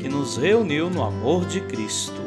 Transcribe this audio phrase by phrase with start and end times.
[0.00, 2.22] que nos reuniu no amor de Cristo.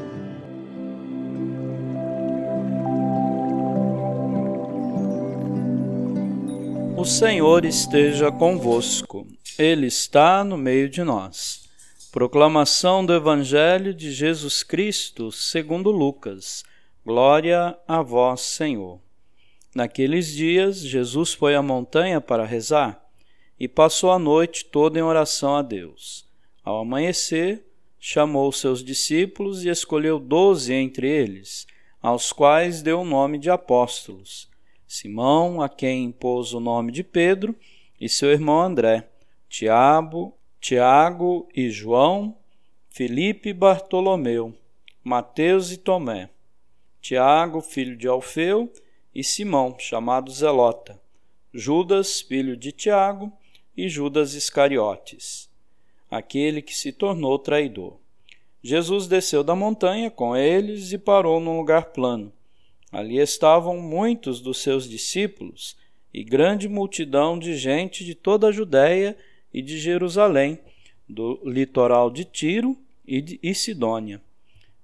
[6.97, 9.25] O Senhor esteja convosco,
[9.57, 11.67] Ele está no meio de nós.
[12.11, 16.63] Proclamação do Evangelho de Jesus Cristo, segundo Lucas.
[17.05, 18.99] Glória a vós, Senhor.
[19.73, 23.01] Naqueles dias, Jesus foi à montanha para rezar
[23.57, 26.29] e passou a noite toda em oração a Deus.
[26.71, 27.65] Ao amanhecer,
[27.99, 31.67] chamou seus discípulos e escolheu doze entre eles,
[32.01, 34.49] aos quais deu o nome de apóstolos:
[34.87, 37.53] Simão, a quem impôs o nome de Pedro,
[37.99, 39.05] e seu irmão André,
[39.49, 42.37] Tiago, Tiago e João,
[42.89, 44.55] Felipe e Bartolomeu,
[45.03, 46.29] Mateus e Tomé,
[47.01, 48.71] Tiago, filho de Alfeu,
[49.13, 50.97] e Simão, chamado Zelota,
[51.53, 53.29] Judas, filho de Tiago,
[53.75, 55.50] e Judas Iscariotes
[56.11, 57.97] aquele que se tornou traidor.
[58.61, 62.31] Jesus desceu da montanha com eles e parou num lugar plano.
[62.91, 65.77] Ali estavam muitos dos seus discípulos
[66.13, 69.17] e grande multidão de gente de toda a Judéia
[69.53, 70.59] e de Jerusalém,
[71.07, 72.77] do litoral de Tiro
[73.07, 74.21] e, de, Sidônia.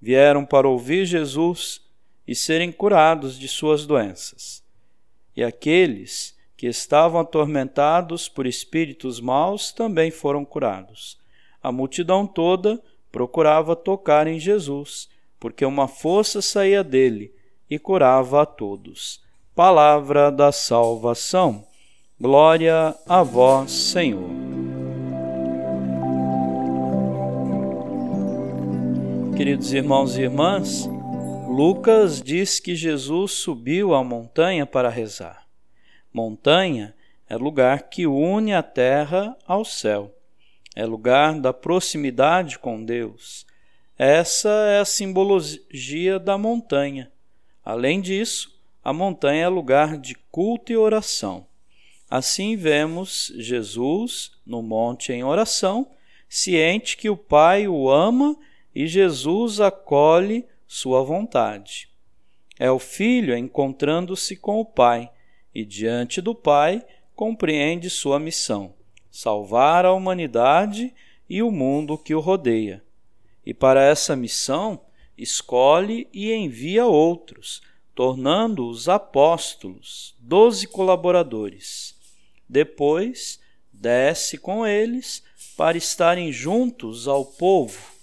[0.02, 1.81] Vieram para ouvir Jesus
[2.25, 4.64] e serem curados de suas doenças.
[5.36, 11.19] E aqueles que estavam atormentados por espíritos maus também foram curados.
[11.61, 15.08] A multidão toda procurava tocar em Jesus,
[15.39, 17.31] porque uma força saía dele
[17.69, 19.22] e curava a todos.
[19.53, 21.63] Palavra da salvação.
[22.19, 24.29] Glória a vós, Senhor.
[29.35, 30.90] Queridos irmãos e irmãs,
[31.47, 35.47] Lucas diz que Jesus subiu à montanha para rezar.
[36.17, 36.95] Montanha
[37.29, 40.17] é lugar que une a terra ao céu.
[40.75, 43.45] É lugar da proximidade com Deus.
[44.00, 47.11] Essa é a simbologia da montanha.
[47.63, 51.45] Além disso, a montanha é lugar de culto e oração.
[52.09, 55.88] Assim vemos Jesus no monte em oração,
[56.28, 58.35] ciente que o Pai o ama
[58.73, 61.88] e Jesus acolhe sua vontade.
[62.57, 65.11] É o Filho encontrando-se com o Pai
[65.57, 66.85] e diante do Pai
[67.16, 68.75] compreende sua missão:
[69.09, 70.94] salvar a humanidade
[71.28, 72.84] e o mundo que o rodeia.
[73.44, 74.79] E para essa missão,
[75.17, 77.63] escolhe e envia outros,
[77.96, 81.96] tornando-os apóstolos, doze colaboradores.
[82.47, 83.40] Depois,
[83.73, 85.23] desce com eles
[85.57, 87.96] para estarem juntos ao povo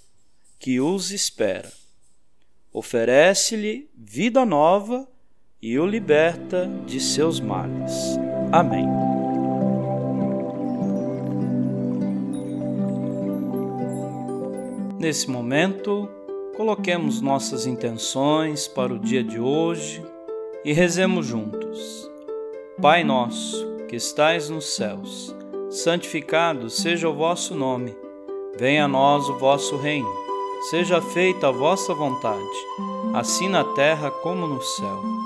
[0.58, 1.72] que os espera.
[2.72, 5.08] Oferece-lhe vida nova
[5.64, 8.18] e o liberta de seus males.
[8.52, 8.86] Amém.
[15.00, 16.06] Nesse momento,
[16.54, 20.04] coloquemos nossas intenções para o dia de hoje
[20.66, 22.10] e rezemos juntos.
[22.82, 25.34] Pai nosso, que estais nos céus,
[25.70, 27.96] santificado seja o vosso nome.
[28.58, 30.24] Venha a nós o vosso reino.
[30.68, 32.58] Seja feita a vossa vontade,
[33.14, 35.13] assim na terra como no céu.